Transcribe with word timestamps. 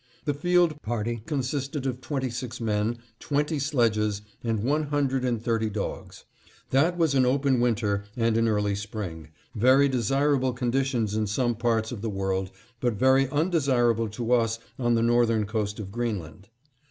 The 0.25 0.33
field 0.33 0.81
party 0.81 1.21
consisted 1.27 1.85
of 1.85 2.01
twenty 2.01 2.31
six 2.31 2.59
men, 2.59 2.97
twenty 3.19 3.59
sledges, 3.59 4.23
and 4.43 4.63
one 4.63 4.85
hundred 4.87 5.23
and 5.23 5.39
thirty 5.39 5.69
dogs. 5.69 6.23
That 6.71 6.97
was 6.97 7.13
an 7.13 7.23
open 7.23 7.59
winter 7.59 8.05
and 8.17 8.35
an 8.35 8.47
early 8.47 8.73
spring, 8.73 9.27
very 9.53 9.87
desirable 9.87 10.53
conditions 10.53 11.15
in 11.15 11.27
some 11.27 11.53
parts 11.53 11.91
of 11.91 12.01
the 12.01 12.09
world, 12.09 12.49
but 12.79 12.93
very 12.95 13.29
undesirable 13.29 14.09
to 14.09 14.31
us 14.31 14.57
on 14.79 14.95
the 14.95 15.03
northern 15.03 15.45
coast 15.45 15.79
of 15.79 15.91
Greenland. 15.91 16.49